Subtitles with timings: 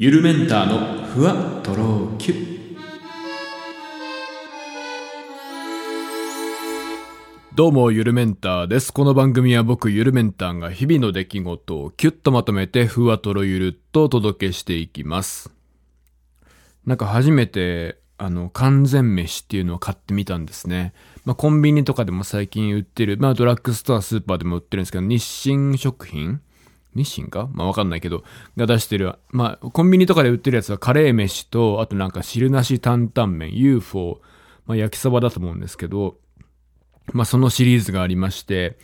[0.00, 2.76] ゆるメンターのふわとろきゅ
[7.52, 8.92] どうも、ゆるメンターです。
[8.92, 15.52] この番組は僕、ゆるメンターが日々の出来事をキュッとまとめて、ふわとろゆるっとお届けしていきます。
[16.86, 20.92] なんか初めて、あの、完全飯っていうのを買ってみたんですね。
[21.24, 26.40] まあ、コンビニとかでも最近売ってる、まあ、ドラッグストア、スーパーでも売ってるんですけど、日清食品
[26.98, 27.48] 日清か？
[27.52, 28.24] まあわかんないけど、
[28.56, 34.20] が出してる、まあコンビニとかで売ってるやつはカレー飯と、あとなんか汁なし担々麺、UFO、
[34.66, 36.16] まあ焼きそばだと思うんですけど、
[37.12, 38.78] まあそのシリーズがありまして、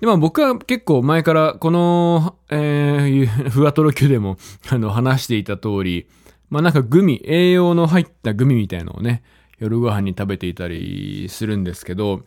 [0.00, 4.36] でまあ僕は結構前からこの、えー、 ふわとろ級でも、
[4.68, 6.08] あの話していた通り、
[6.48, 9.22] まあなんかグミ、栄養の入ったグミみたいのをね、
[9.58, 12.22] 夜ご飯に食べていたりするんですけど、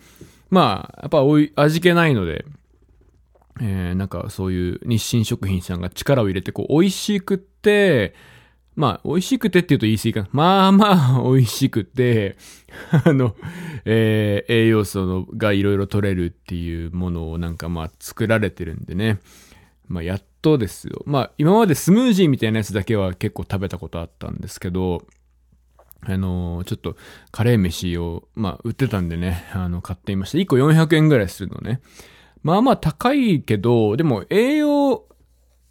[0.50, 2.46] まあ、やっぱおい味気ないので、
[3.62, 8.16] えー、なんかそういう日清食品さんが力を入れて、こう、美味しくって、
[8.76, 10.30] まあ、美味しくてって言うと言い過ぎかな。
[10.32, 12.38] まあまあ、美味しくて、
[13.06, 13.36] あの、
[13.86, 19.20] えー栄養素のがいろいろ取れるっていうものをなんかまあ作られてるんでね。
[19.88, 21.04] まあ、やっとですよ。
[21.06, 25.06] まあ、今までスムージーみたいなやつだけは結構食べたことあったんですけど、
[26.02, 26.98] あのーちょっと
[27.32, 30.40] カレー飯を、まあ、売ってたんでね、あの、買っていました。
[30.40, 31.80] 1個400円ぐらいするのね。
[32.44, 35.06] まあまあ高いけど、でも栄養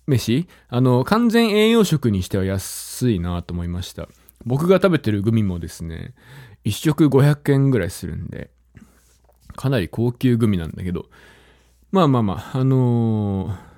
[0.06, 0.48] 飯？
[0.69, 4.09] あの、完全栄養食にしては安いなと思いました。
[4.45, 6.14] 僕が食べてるグミもですね、
[6.64, 8.51] 一食500円ぐらいするんで、
[9.55, 11.06] かなり高級グミなんだけど、
[11.91, 13.73] まあまあまあ、あのー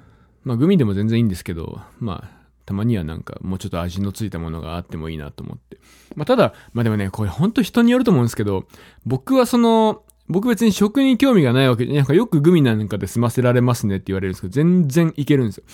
[0.44, 5.78] まあグミでも全然いいんですけど、まあ、たまにはなんかもうちょっと味のついたものがあってもいいなと思って。
[6.14, 8.66] まあただ、まあでもね、これほんと人によると思うんですけど、
[9.04, 15.64] 僕はその、僕別に食に興味がないわけで、なんかよくグミなんかで済ませられますねって言われるんですけど、全然いけるんですよ。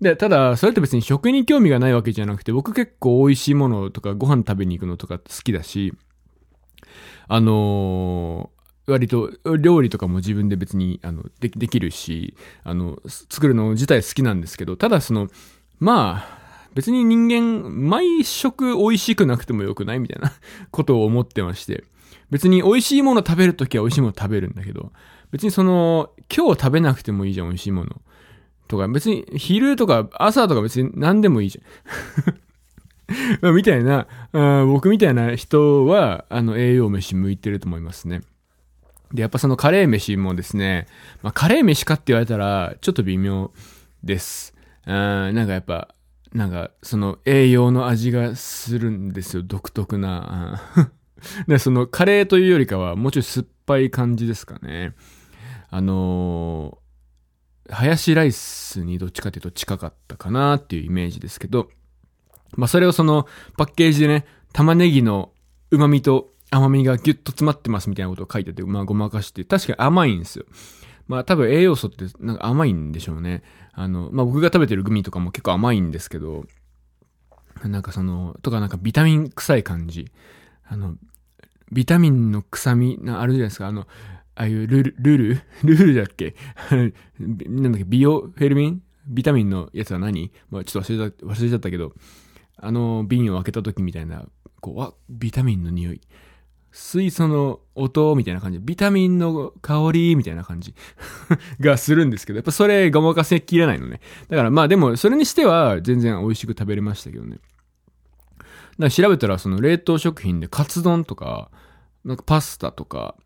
[0.00, 5.94] で、ただ、それって別に食に興味がないわけじゃなくて、僕結構美味しいものとかご飯食べに行くのとか好きだし、
[7.28, 15.28] あのー割と料理とかも自分で別にあのでできるし、あの、作るの自体好きなんですけど、ただその、
[15.78, 20.32] まあ、別に人間、毎食美味しくなくてもよくないみたいな
[20.70, 21.84] ことを思ってまして。
[22.32, 24.90] 別に美味しいもの食べるときは美味しいもの食べるんだけど、
[25.32, 28.00] 別にその、今日食べなくてもいいじゃん、美味しいもの。
[28.68, 33.52] とか、別に昼とか朝とか別に何でもいいじゃん。
[33.54, 38.22] みたいな、あ僕みたいな人は、あの、栄養飯向いてると思いますね。
[39.12, 40.86] で、やっぱそのカレー飯もですね、
[41.22, 43.52] まあカレー飯かって言われたら、ちょっと微妙
[44.02, 44.54] です。
[44.86, 45.94] あなんかやっぱ、
[46.32, 50.62] なんか、その栄養の味がするんですよ、独特な。
[51.48, 54.94] で、そのカレーというよりかは、もうちょい酸っぱい感じですかね。
[55.70, 56.82] あのー
[57.70, 61.70] ハヤシライスにどっちかというと近かったかなっていうイメージですけど、
[62.56, 65.32] まあそれをそのパッケージでね、玉ねぎの
[65.70, 70.44] 旨味と甘みがギュッと詰まってますみたいなことを書いてて、まあごまかして、確かに甘いんですよ。
[71.08, 73.42] まあ多分栄養素ってなんか甘いんでしょうね。
[73.72, 76.44] あの、まあ僕が食べてるグミとかも結構甘いんですけど、
[77.64, 80.10] なんかその、とかなんかビタミン臭い感じ。
[80.66, 80.96] あの、
[81.72, 83.66] ビタミンの臭みな、あるじゃないですか。
[83.68, 83.82] あの、
[84.34, 85.40] ああいうルル、ルル？
[85.64, 86.34] ルルだっけ
[86.68, 87.84] なんだっけ？
[87.84, 88.82] ビオフェルミン？
[89.06, 90.30] ビタミンのやつは何？
[90.50, 91.92] まあちょっと忘れた、忘れちゃったけど、
[92.56, 94.26] あの瓶を開けた時みたいな、
[94.60, 96.00] こう、わ、ビタミンの匂い。
[96.74, 98.58] 水素の音みたいな感じ。
[98.58, 100.74] ビタミンの香りみたいな感じ
[101.60, 104.00] がするんですけど、やっぱそれごまかせきれないのね。
[104.28, 107.40] だからまあでも、それにしては全然美味しく食べれましたけどね。
[108.72, 111.50] だから調べたら、その冷凍食品でカツ丼とか、
[112.04, 113.16] なんかパスタとか、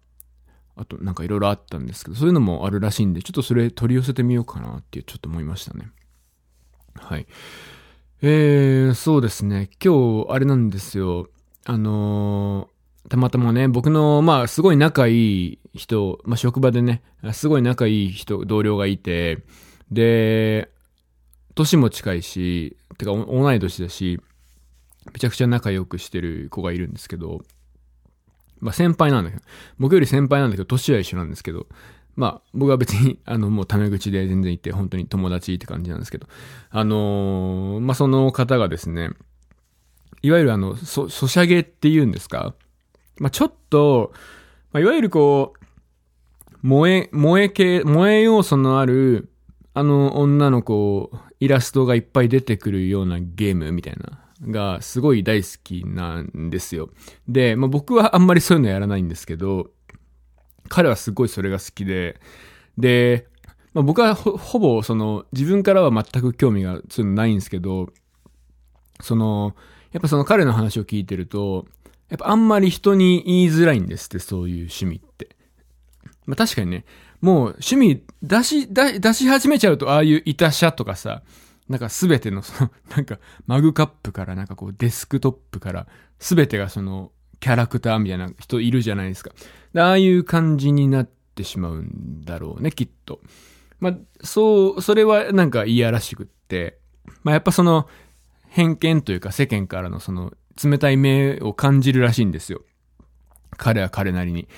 [0.77, 5.91] あとなんかいろいろあったんですけど、そういうのもあるらしいんで、ちょっとそれ取り寄せてみようかなってちょっと思いましたね。
[6.95, 7.27] はい。
[8.23, 9.71] えー、そうですね。
[9.83, 11.29] 今日、あれなんですよ。
[11.65, 12.77] あのー
[13.09, 19.39] たまたまね、僕の、まあ、すごい仲いい人、まあ、職場でね、すごい仲いい人、同僚がいて、
[19.91, 20.71] で、
[21.55, 24.21] 年も近いし、てか、同い年だし、
[25.13, 27.43] めちゃくちゃ仲良くしてる子がいるんですけど、
[28.61, 29.43] まあ先輩なんだけど、
[29.79, 31.67] 僕より先輩なんだけど、年は一緒なんですけど、
[32.15, 36.27] まあ僕は別に、 あの、もうタメ口で全然いて、本当に友達って感じなんですけど、
[36.71, 39.11] あのーまあその方がですね、
[40.23, 42.55] いわゆるあの、そ、ソシャゲって言うんですか
[43.19, 44.13] まあちょっと、
[44.73, 45.67] まあいわゆるこう、
[46.63, 49.29] 萌え、萌え系、萌え要素のある、
[49.75, 56.91] あの女の子、イラストがいっぱい出てくるようなゲームみたいな、がすごい大好きなんですよ。
[57.29, 59.71] で、まあ僕はあんまりそういうのやらないんですけど、
[60.69, 62.21] 彼はすごいそれが好きで、
[62.77, 63.29] で、
[63.73, 67.91] まあ、僕はほぼその自分からは全く興味がそういうのないんですけど、
[69.01, 69.55] その、
[69.93, 71.67] やっぱその彼の話を聞いてると、
[72.09, 75.29] やっぱあんまり人に言いづらいんですって、そういう趣味って。
[76.25, 76.85] まあ確かにね、
[77.21, 81.23] もう趣味出し、出し始めちゃうと、ああいう板車とかさ、
[81.69, 85.87] なんかすべてのその、 なんかマグカップからなんかこうデスクトップから
[86.19, 89.33] すべてがそのキャラクターみたいな人いるじゃないですか。
[89.77, 93.21] ああいう感じになってしまうんだろうね、きっと。
[93.79, 96.79] まあ、そう、それはなんかいやらしくって、
[97.23, 97.89] まあやっぱその
[98.49, 100.33] 偏見というか世間からのその
[100.63, 102.63] 冷たい目を感じるらしいんですよ。
[103.57, 104.49] 彼は彼なりに。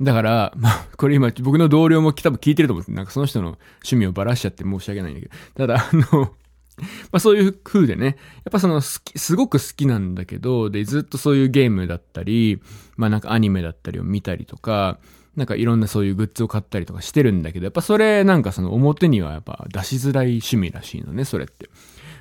[0.00, 6.32] だから、まあ、これ今、僕の同僚も多分聞いてると思って、なんかその人の趣味をばらしちゃって申し訳ないんだけど、ただ、あの、
[7.12, 8.14] まあそういう風でね、やっ
[8.50, 12.60] ぱその好き、すごく好きなんだけど、で、ずっとそういうゲームだったり、
[12.96, 14.98] まあなんかアニメだったりを見たりとか、
[15.36, 21.70] なんかいろんなそういうグッズを買ったりとかしてるんだけど、やっぱそれなんかその表にはやっぱ出しづらい趣味らしいのね、それって。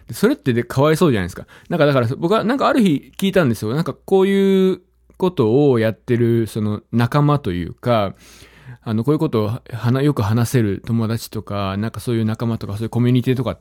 [0.08, 1.48] でそれってでかわいそうじゃないですか。
[1.70, 3.74] なんかだから僕はなんかある日聞いたんですよ。
[3.74, 4.82] なんかこういう
[5.24, 8.16] ことをやってるその仲間というか、
[8.82, 9.62] あの、こういうこと
[9.96, 13.58] をよく話せる友達とか、なんかそういう仲間とかそういうコミュニティとか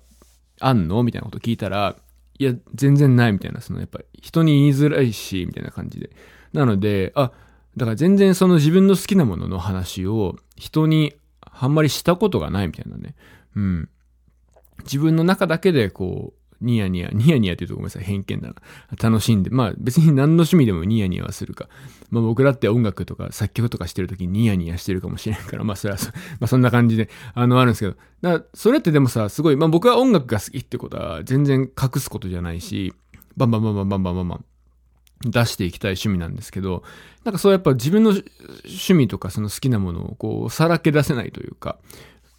[0.58, 1.04] あんの？
[1.04, 1.94] みたいなこと聞いたら、
[2.38, 6.10] いや、全然ないみたいな、そのやっぱり人に言いづらいし、みたいな感じで。
[6.52, 7.30] なので、あ、
[7.76, 13.14] だから全然その自分の好きなものの話を人にあんまりしたことがないみたいなね。
[13.54, 13.88] うん。
[14.84, 18.54] 自分の中だけでこう、ニヤニヤ、ニヤニヤって言うとごめんなさい、偏見だな。
[19.02, 21.68] 楽しんで、まあ別に何の趣味でもニヤニヤはするか。
[22.10, 26.10] まあ僕だって音楽とか作曲とかしてる時にニヤニヤしてるかもしれないから、まあそれはそ、
[26.40, 27.96] まあそんな感じで、あの、あるんですけど。
[28.22, 32.94] だそれってでもさ、すごい、まあ僕は音楽が好きってことは全然隠すことじゃないし、
[33.36, 34.44] バンバンバンバンバンバンバンバン
[35.24, 36.82] 出していきたい趣味なんですけど、
[37.24, 38.10] なんかそうやっぱ自分の
[38.64, 41.78] 趣味とかその好きなものをこうさらけ出せないというか、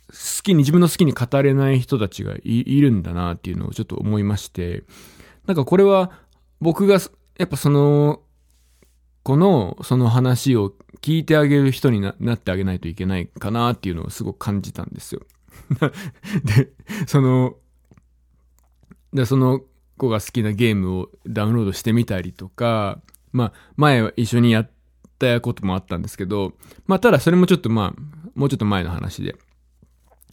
[0.09, 4.83] 好きに、自分の好きに語れない人たちがいるんだなっていうのをちょっと思いまして、
[5.45, 6.11] なんかこれは
[6.61, 6.99] 僕が、
[7.37, 8.21] やっぱその、
[9.23, 15.21] この、その話を聞いてあげる人になってあげないといけないかなっていうのをすごく感じたんですよ。
[16.43, 16.71] で、
[17.07, 17.55] その、
[19.13, 19.61] で、その
[19.97, 23.01] 子が好きなゲームをダウンロードしてみたりとか、
[23.31, 24.71] まあ、前は一緒にやっ
[25.19, 26.53] たこともあったんですけど、
[26.87, 29.35] まあ、ただそれもちょっとまあ、もうちょっと前の話で、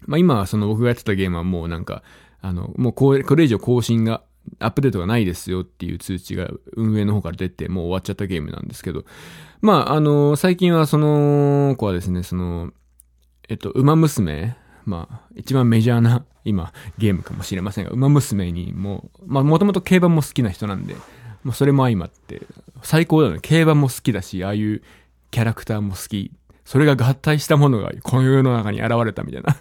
[0.07, 2.03] まあ今はその僕がやってたゲームはもうなんか、
[2.41, 4.23] あの、もうこれこれ以上更新が、
[4.59, 9.05] アップデートがないですよっていう通知が運営の方から出て、もう終わっちゃったゲームなんですけど、
[9.61, 12.73] まあ、あの、最近はその子はですね、その、
[13.49, 14.57] えっと、馬娘、
[14.87, 20.95] まあ、一番メジャーな、今、ゲームかもしれませんが、馬娘にも、まあ、もともと競馬も好きな人なんで、
[21.45, 22.43] もうそれも相まって、
[22.83, 23.41] 最高だよね。
[23.43, 24.83] 競馬も好きだし、ああいう
[25.31, 26.33] キャラクターも好き
[26.71, 29.57] それが合体したものがこの世の中に現れたみたいな。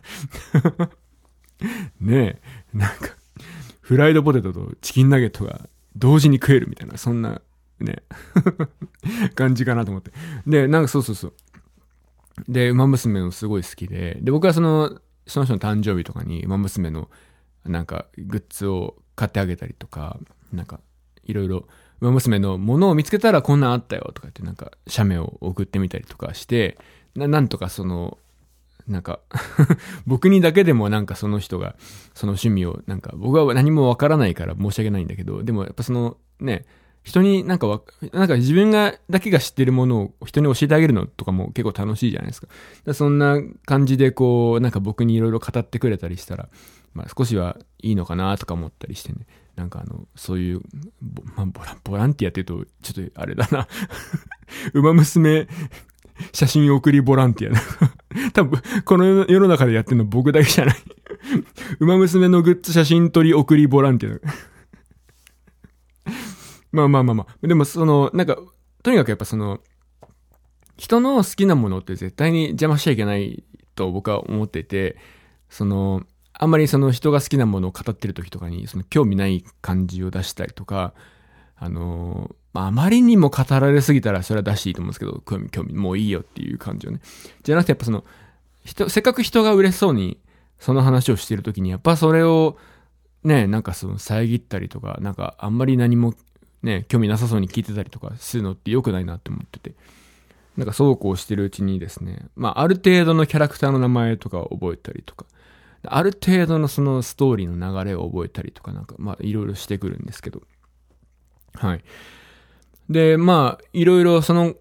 [2.00, 2.40] ね
[2.72, 3.18] え、なんか、
[3.82, 7.42] フライドポテトとチキンナゲットが同時に食えるみたいな、そんな、
[7.80, 8.04] ね、
[9.34, 10.12] 感じかなと思って。
[10.46, 11.34] で、なんかそうそうそう。
[12.48, 17.10] で、馬娘もすごい好きで、で、僕はその、その人の誕生日とかに馬娘の
[17.66, 20.20] なんかグッズを買ってあげたりとか、
[20.54, 20.80] なんか、
[21.24, 21.68] いろいろ、
[22.02, 26.78] 馬娘のものを見つけたらこんなんあったよとか言ってなんか、写メを送ってみたりとかして、
[27.16, 28.18] ななんとかその、
[28.88, 29.20] なんか
[30.08, 31.76] 僕にだけでもなんかその人が、
[32.14, 36.66] その趣味を、なんか僕は何もわからないから申し訳ないんだけど、でもやっぱそのね、
[37.04, 37.82] 人になんかわ、
[38.12, 42.48] なんか自分が、だけが知ってるものを人に教えてあげるのとかも結構楽しいじゃないですか。
[42.86, 46.50] かそんな感じでこう、なんか僕にいろいろ語ってくれたりしたら、
[46.94, 49.26] まあ少しはいいのかなとか思ったりしてね。
[49.56, 50.62] なんかあの、そういう、
[51.36, 53.68] まあ、ボラボランティアって言うと、ちょっとあれだな。
[54.74, 55.48] 馬娘
[56.34, 58.32] 写真送りボランティア。
[58.32, 60.76] 多分、この世の中でやってるの僕だけじゃない。
[61.80, 64.20] 馬娘のグッズ写真撮り送りボランティア。
[66.72, 67.48] まあまあまあまあ。
[67.48, 68.38] でもその、なんか、
[68.84, 69.60] とにかくやっぱその、
[70.78, 73.44] 人の好きなものって絶対に邪魔しちゃいけない
[73.76, 74.98] と僕は思ってて、
[75.50, 80.94] その、あんまりその人が好きなものを語ってる時とかに、その興味ない感じを出したりとか、
[81.58, 87.00] あのまあ、あまりにも語られすぎたらそれは出していいと思うんですけど、興味、興味、もういいよっていう感じをね。
[87.44, 88.04] じゃなくてやっぱその、
[88.66, 90.20] 人、せっかく人が嬉しそうに
[90.60, 92.58] その話をしてるときに、やっぱそれを、
[93.24, 96.14] ね、なんかその遮ったりとか、なんかあんまり何も
[96.64, 99.76] ね、興味なさそうに聞いてたりとかするのって良くないなって思ってて。
[100.58, 105.26] なんかそうこうしてるうちにですね、まあある程度のキャラクターの名前とかを覚えたりとか、
[105.86, 110.42] ある程度のそのストーリーの流れを覚えたりとかなんか、まあいろいろしてくるんですけど。
[111.54, 111.84] はい。
[112.90, 114.56] で、まあ、いろいろその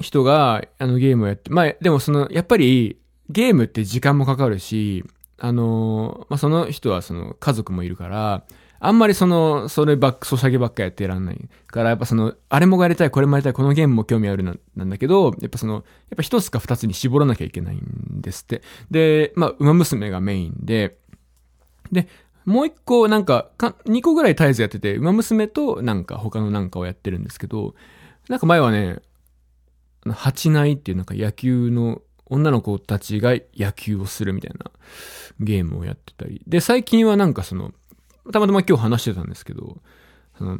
[0.00, 2.98] 人が、あのゲームをやって、まあ、でもその、やっぱり、
[3.30, 5.04] ゲームって時間もかかるし、
[5.38, 8.44] あの、まあ、その人はその家族もいるから、
[8.80, 11.48] あんまりその、そればっか、ソシャゲばっかやってらんない。
[11.68, 15.82] から、やっぱその、あれもやりたい、これもやりたい、このゲームも興味あるな、なんだけど、やっぱその、やっ
[16.16, 18.62] ぱ一つか二つに絞らなきゃいけないんですって。
[18.90, 20.98] で、まあ、馬娘がメインで、
[21.92, 22.08] で、
[22.44, 27.74] もう一個なんかか、二個ぐらい絶えずやってて、馬娘となんか他のなんかをやってるんですけど、
[28.28, 29.00] なんか前はね、
[30.06, 34.70] 八内っていうなんか野球の女の子たちが野球をするみたいな
[35.40, 36.42] ゲームをやってたり。
[36.46, 37.72] で、最近はなんかその、
[38.32, 39.78] たまたま今日話してたんですけど、
[40.38, 40.58] その、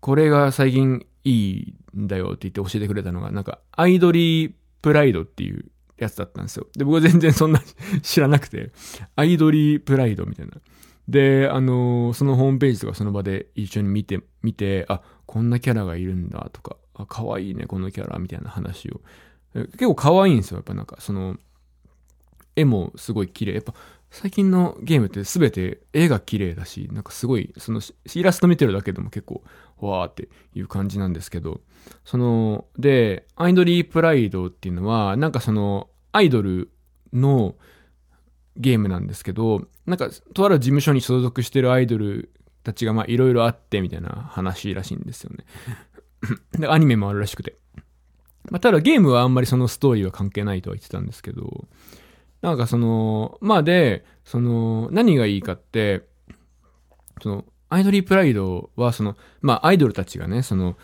[0.00, 5.66] これが最近いいんだよって言って教えてくれたのが、なんか、アイドリープライドっていう
[6.02, 6.66] やつだったんですよ。
[6.76, 7.62] で、僕は全然そんな
[8.02, 8.72] 知らなくて、
[9.16, 10.52] アイドリープライドみたいな。
[11.08, 19.00] で、あの、そのホームページとかその場で一緒に見て、見て、あ、こんなキャラがいるんだとか、あ、可愛いね、このキャラ、みたいな話を。
[19.54, 21.36] 結構可愛いんですよ、やっぱなんか、その、
[22.54, 23.54] 絵もすごい綺麗。
[23.54, 23.74] やっぱ、
[24.10, 27.80] 最近のゲームって全て絵が綺麗だし、なんかすごい、その
[28.14, 29.42] イラスト見てるだけでも結構、
[29.78, 31.62] わーっていう感じなんですけど、
[32.04, 36.70] その、で、アイドリープライドっていうのは、なんかその、アイドル
[37.12, 37.56] の
[38.56, 42.30] ゲームなんですけど、なんか、とある事務所に所属してるアイドル
[42.62, 45.44] たちがまあいろいろあってみたいな話らしいんですよね。
[46.58, 47.56] で、アニメもあるらしくて。
[48.50, 51.68] まあ、ただゲームはあんまりそのストーリーは関係ないとは言ってたんですけど、
[52.42, 56.02] なんかその、まあで、その、何がいいかって、
[57.22, 60.76] その、アイドリープライドは、その、まあアイドルたちがね、その、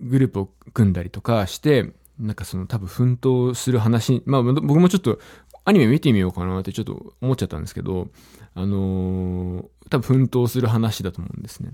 [0.00, 5.18] グループを組んだりとかして、なんかその多分奮闘する話、まあ僕もちょっと
[5.64, 8.08] アニメ見てみようかなってちょっと思っちゃったんですけど、
[8.54, 11.72] あのー、多分奮闘する話だと思うんですね。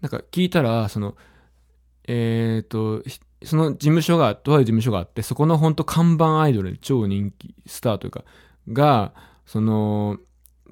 [0.00, 1.16] なんか聞いたら、その、
[2.06, 3.02] えっ、ー、と、
[3.42, 8.24] その事務所が、とある事務所があって、そこの本当看板アイドル、超人気スターというか、
[8.70, 9.14] が、
[9.46, 10.18] その、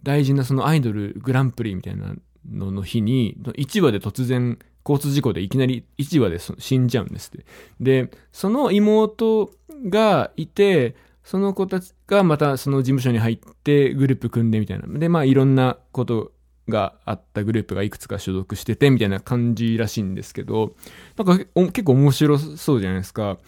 [0.02, 2.14] 大事なそのアイドルグランプリみたいな
[2.50, 7.46] のの日に、1話で突然、交通事故でいきなり1話で死んじゃうんですって。
[7.80, 9.50] で、その妹
[9.88, 14.86] がいて、その子たちがまたその事務所に入ってグループ組んでみたいな。
[14.98, 16.32] で、まあいろんなこと
[16.68, 20.74] があったグループがいくつか所属しててみたいな感じらしいんですけど、
[21.16, 23.38] なんか結構面白そうじゃないですか。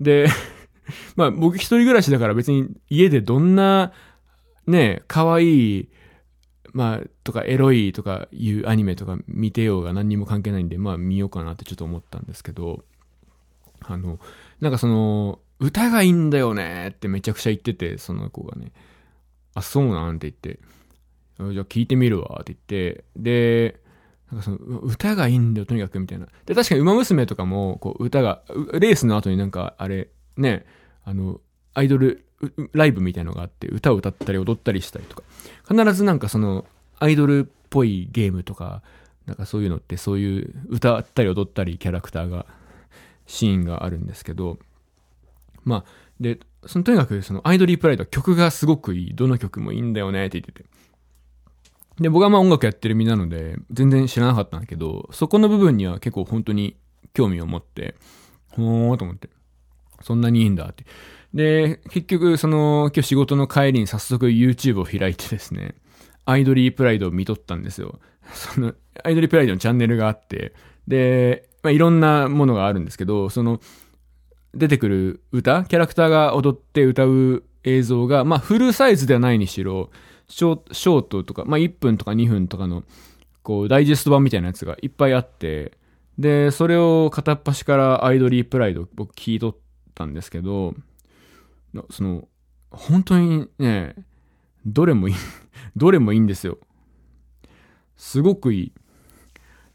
[0.00, 0.28] で、
[1.14, 3.92] まあ僕一人暮らしだから別に家でどんな
[4.66, 5.88] ね、可愛い
[6.72, 12.84] まあ、とかエロいとかいうアニメとか見てようが何にも関係ないんで、まあ見ようかなってちょっと思ったんですけど、
[13.80, 14.18] あの、
[14.60, 18.72] なんかその、歌がいいんだよねってめちゃくちゃ言ってて、その子がね。
[19.54, 20.60] あ、そうなんて言って。
[21.52, 23.80] じゃあ聞いてみるわって言って、で、
[24.30, 26.28] なんかその歌がいいんだよ、とにかくみたいな。
[26.46, 30.64] で、確かに馬娘とかも、こう歌が、レースの後になんかあれ、ね、
[31.04, 31.40] あの、
[31.74, 32.26] アイドル
[32.72, 35.22] ライブみたいのがあって、歌を歌ったり踊ったりしたりとか。
[35.68, 36.66] 必ずなんかその、
[36.98, 38.82] アイドルっぽいゲームとか、
[39.26, 42.46] なんかそういうのって、そういう歌ったり踊ったりキャラクターが、
[43.26, 44.58] シーンがあるんですけど、
[45.64, 45.84] まあ、
[46.18, 49.14] で、そのとにかくそのアイドリープライドは曲がすごくいい。
[49.14, 50.68] どの曲もいいんだよねって言ってて。
[52.00, 56.76] で、僕はまあ音楽やってる身なので、全然知らなかったんだけど、そこの部分には結構本当に
[57.14, 57.94] 興味を持って、
[58.50, 59.30] ほーと思って、
[60.02, 60.84] そんなにいいんだって。
[61.34, 65.74] で、結局、その、今日仕事の帰りに早速 YouTube を開いてですね、
[66.24, 68.00] アイドリープライドを見とったんですよ。
[68.32, 70.54] その、アイドリープライドのチャンネルがあって、
[70.88, 73.60] で、まあ、いろんなものがあるんですけど、その、
[74.54, 79.90] 出てくる歌、キャラクターが踊って歌う映像が、まあ、フルサイズではないにしろ、
[80.28, 82.82] ショショートとか、まあ、1分とか2分とかの、
[83.42, 85.72] こう、ダイジェスト版みたいなやつがいっぱいあって、
[86.18, 89.56] で、それを片っ端からアイドリープライド僕聞いとっ
[89.94, 90.74] たんですけど、
[91.90, 92.28] その、
[92.70, 93.94] 本当にね、
[94.66, 95.14] どれもいい、
[95.76, 96.58] どれもいいんですよ。
[97.96, 98.72] すごくいい。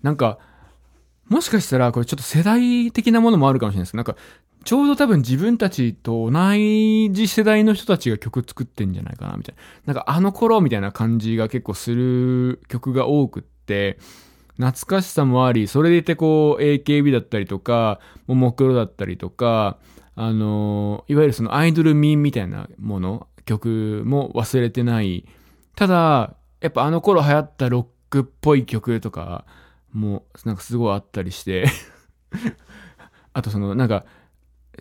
[0.02, 0.40] なんか、
[1.28, 3.96] もしかしたらこれちょっと世代的なものもあるかもしれないです。
[3.96, 4.16] なんか、
[4.64, 9.94] ちょうど多分自分たちと同じ世代の人たちが曲作ってんじゃないかな、みたいな。
[9.94, 14.00] なんかあの頃みたいな感じが結構する曲が多くって、
[14.58, 19.78] 懐かしさもあり、それでいてこう AKB だったりとか、ももクロだったりとか、
[20.16, 25.26] あの、いわゆるそのアイドルミンみたいなもの、曲も忘れてない。
[25.76, 29.46] ただ、やっぱあの頃流行ったロックっぽい曲とか
[29.92, 31.66] もなんかすごいあったりして
[33.34, 34.06] あとそのなんか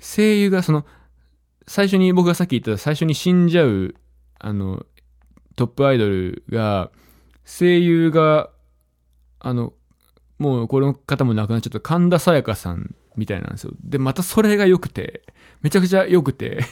[0.01, 0.85] 声優がその、
[1.67, 3.95] 最初に僕がさっき言った最初に死んじゃう、
[4.39, 4.85] あの、
[5.57, 6.91] トップアイドルが、
[7.45, 8.51] 声優が、
[9.39, 9.73] あの、
[10.39, 13.73] もうこの方も亡くなっちゃった神田沙也加さんみたいなんですよ。
[13.83, 15.23] で、またそれが良くて、
[15.63, 16.65] めちゃくちゃ良くて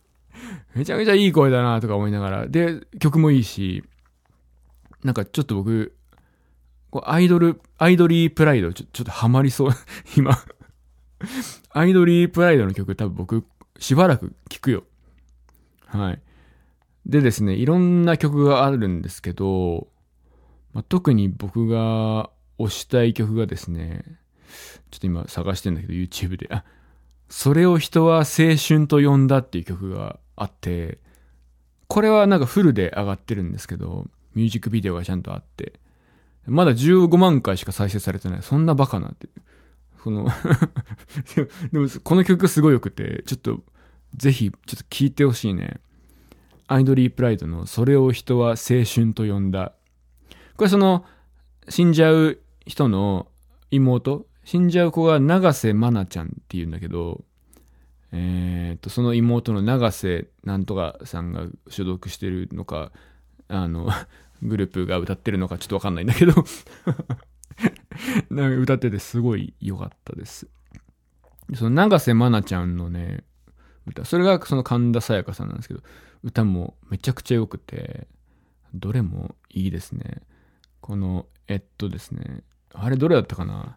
[0.74, 3.84] めちゃくちゃいい声だなとか思いながら、で、曲もいいし、
[5.04, 5.96] なんかちょっと僕、
[6.90, 9.70] こうアイドル、アイドリープライド、ちょ、ちょっとハマりそう。
[10.16, 10.36] 今。
[11.70, 13.44] アイドリープライドの曲多分僕、
[13.78, 14.84] しばらく聴くよ。
[15.86, 16.22] はい。
[17.06, 19.88] でですね、いろんな曲があるんですけど、
[20.72, 24.04] まあ、特に僕が推したい曲がですね、
[24.90, 26.64] ちょっと今探してんだけど YouTube で、あ、
[27.28, 30.98] それを人は青春と呼んだっていう曲があって、
[31.88, 35.74] これはなんかフルで上がってるんですけど、ミュージックビデオがちゃんとあって、
[36.46, 38.42] まだ15万回しか再生されてない。
[38.42, 39.28] そんなバカなって。
[40.02, 40.28] この
[41.72, 43.64] でも、この曲すごい良くて、ちょっと、
[44.14, 45.80] ぜひ、ちょっと聴いてほしいね。
[46.68, 49.72] アイドリープライドの、それを人は青春と呼んだ。
[50.56, 51.04] これその、
[51.68, 53.26] 死んじゃう人の
[53.72, 57.24] 妹、死んじゃう子が長瀬まなちゃんっていうんだけど、
[58.12, 62.92] えー、っと、その妹の長瀬なんとかさんが所属してるのか、
[63.48, 63.90] あの、
[64.42, 66.32] グループが歌ってるのかちょっとわかんないんだけど
[68.30, 70.46] なんか歌っててすごい良かったです。
[71.54, 73.24] その長瀬まなちゃんのね、
[73.84, 75.80] 歌、それがその神田沙也加さんなんですけど、
[76.22, 78.06] 歌もめちゃくちゃ良くて、
[78.74, 80.22] どれもいいですね。
[80.80, 83.76] この、えっとですね、あれどれだったかな？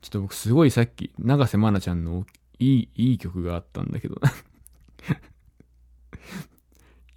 [0.00, 2.26] ちょっと僕すごいさっき、長瀬まなちゃんの
[2.58, 4.16] いい、いい曲があったんだけど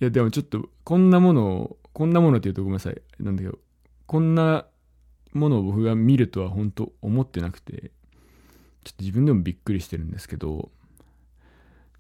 [0.02, 3.02] いや、でもちょっと、こんなものを、こんなものって言うとごめんなさい。
[3.20, 3.60] なんだけど、
[4.06, 4.66] こんな
[5.34, 7.92] ものを僕が見るとは本当思ってなくて、
[8.84, 10.72] ちょっと自分でもびっくりしてるんですけど、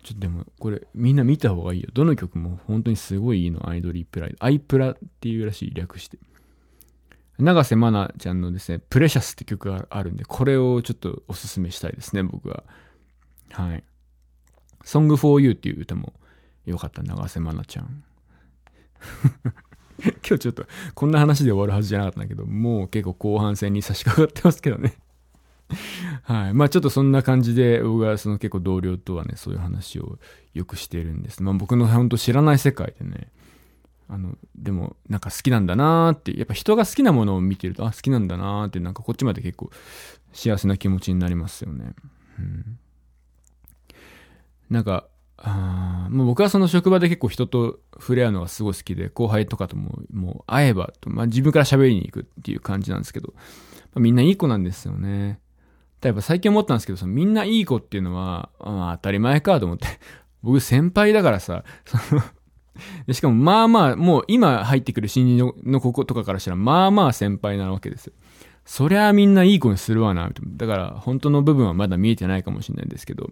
[0.03, 1.89] ちょっとでもこれみんな見た方がいいよ。
[1.93, 4.37] どの曲も本当にすごいいいの、アイドリープライド。
[4.39, 6.17] アイプラっていうらしい、略して。
[7.39, 12.63] 長瀬まなちゃんのですね、プレシャスって曲があるんで、これをちょっとおすすめしたいですね、僕は。
[13.51, 13.83] はい。
[14.83, 16.13] Song for You っていう歌も
[16.65, 18.03] よかった、長瀬まなちゃん。
[20.01, 24.95] 今日ちょっとこんな話で終わるはずじゃなかったんだけど、もう結構後半戦に差し掛かってますけどね。
[26.23, 26.53] はい。
[26.53, 30.19] まあちょっとそんな感じで、僕はその結構同僚とはね、そういう話を
[30.53, 31.43] よくしてるんです。
[31.43, 33.31] まあ僕の本当知らない世界でね、
[34.09, 39.69] あの、でもなんか好きなんだなーって、やっぱ人が好きなものを見てると、あ、好きなんだなーって、なんかこっちまで結構
[40.33, 41.93] 幸せな気持ちになりますよね。
[42.39, 42.79] うん。
[44.69, 45.07] なんか、
[45.41, 53.43] あもう僕はその職場で結構人と触れ合うのがすごい好きで、後輩とかとももう会えばと、まあ自分から喋りに行くっていう感じなんですけど、ま
[53.95, 55.39] あ、みんないい子なんですよね。
[56.01, 59.87] やっぱ最近思ったんですけど、そのみんないい子っていうのは、まあ当たり前かと思って、
[60.41, 62.21] 僕先輩だからさ、その
[63.11, 68.13] しかもまあまあ、もう今入ってくる新人のの子とかからしたら、まあまあ先輩なわけですよ。
[68.65, 70.29] そりゃみんないい子にするわな。
[70.47, 73.31] だから本当の部分はまだ見えてないかもしれないんですけど。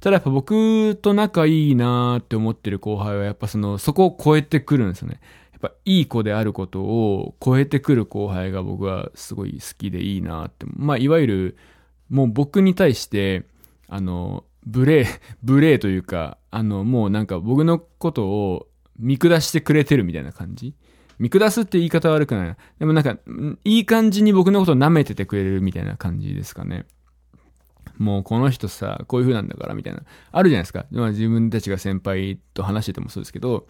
[0.00, 5.20] ただやっぱ僕と仲いいなーって思ってる後輩はやっぱその、そこを超えてくるんですよね。
[5.52, 10.64] やっぱいい子であることを超えてくる後輩が僕はすごい好きでいいなって。
[10.74, 11.56] まあいわゆる、
[12.08, 13.44] もう僕に対して、
[13.86, 15.06] あの、無礼、
[15.42, 18.66] 無礼というか、あの、もうなんか僕のことを
[19.00, 20.74] 見下してくれてるみたいな感じ？
[21.18, 22.56] 見下すって言い方悪くないな。
[22.78, 23.18] でもなんか、
[23.64, 26.86] いい感じに僕のことを舐めててくれるみたいな感じですかね。
[27.98, 30.02] もうこの人さ、こういう風なんだからみたいな。
[30.32, 30.86] あるじゃないですか。
[30.90, 33.66] まあ自分たちが先輩と話しててもそうですけど、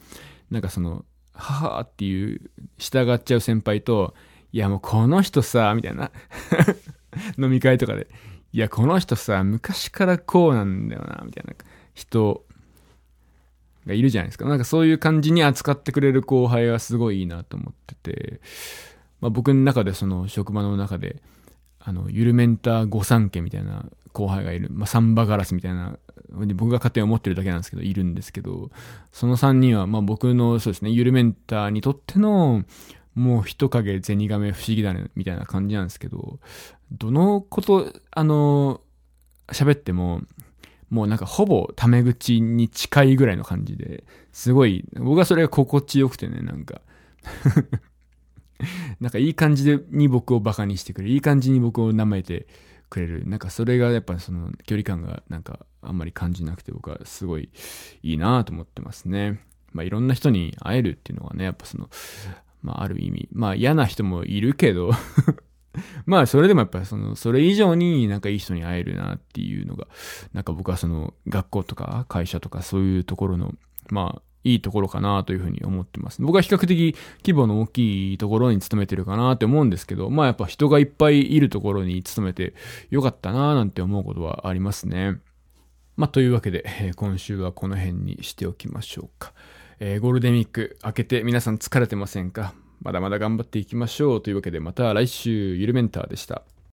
[0.50, 4.14] なんかその、母っていう従っちゃう先輩と、
[4.52, 6.12] いやもうこの人さ、みたいな。
[7.36, 8.08] 飲み会とかで。
[8.52, 11.54] いや、この人さ、昔からこうなんだよな、みたいな
[11.94, 12.44] 人
[13.90, 14.46] がいるじゃないですか。
[14.46, 18.40] なんかそういう感じに扱ってくれる後輩はすごいいいなと思ってて、
[19.20, 21.22] まあ、僕の中でその職場の中で、
[21.78, 24.68] あの、ゆるメンター御三家みたいな後輩がいる。
[24.70, 25.98] まあ、サンバガラスみたいな、
[26.54, 28.70] 僕が勝手に思ってるだけなんですけど、いるんですけど、
[29.12, 32.64] その3人は、ま僕の、そうですね、ゆるメンターにとっての、
[33.14, 36.38] もう人影銭亀不思議だね、みたいな感じなんですけど、
[36.92, 38.80] どのこと、あの、
[39.48, 40.22] 喋っても、
[40.90, 46.82] もうなんかほぼタメ口に近いぐらいの感じで、すごい、僕はそれが心地よくてね、なんか
[49.00, 52.46] なんかいい感じでに僕をバカにしてくれる、いい感じに僕を舐めて
[52.88, 53.26] くれる。
[53.26, 57.50] なんかそれがやっぱその距離感がなんかあんまり感じなくて僕はすごい
[58.02, 59.40] いいなと思ってますね。
[59.72, 61.88] まあいろんな人に会えるっていうのはね、やっぱその、
[62.62, 64.90] まあある意味、まあ嫌な人もいるけど
[66.06, 69.86] まあ、それでもやっぱりその、それ以上になんかいい人に会えるなっていうのが、
[70.32, 73.54] なんか僕はその、学校とか会社とかそういうところの、
[73.90, 76.22] まあ、いいところかなというふうに思ってます。
[76.22, 82.54] 僕は比較的規模の大きいところに勤めてるかなって思うんですけど、まあやっぱ人がいっぱいいるところに勤めて
[82.88, 85.18] よかったななんて思うことはありますね。
[85.96, 89.34] まあというわけで、え、今週はこの辺にしておきましょうか。
[89.78, 92.54] えー、ゴールデンウィーク明けて皆さん疲れてませんか？
[92.80, 94.22] まだまだ頑張っていきましょう。
[94.22, 96.42] というわけでまた来週、ゆるメンターでした。